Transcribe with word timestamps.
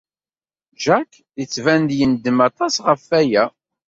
Jack 0.83 1.11
yettban-d 1.39 1.91
yendem 1.99 2.37
aṭas 2.49 2.75
ɣef 2.87 3.01
waya. 3.09 3.45